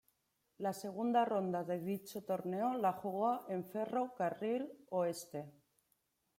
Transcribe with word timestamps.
La 0.65 0.71
segunda 0.73 1.23
ronda 1.25 1.63
de 1.63 1.77
dicho 1.79 2.23
torneo 2.23 2.73
la 2.73 2.93
jugó 2.93 3.45
en 3.51 3.63
Ferro 3.63 4.15
Carril 4.15 4.67
Oeste. 4.89 5.51